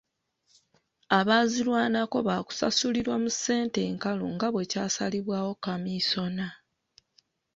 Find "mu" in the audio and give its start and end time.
3.23-3.29